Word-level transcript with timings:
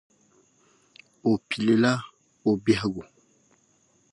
O 1.29 1.31
pilila 1.47 1.93
o 2.47 2.51
biɛhigu. 2.63 3.03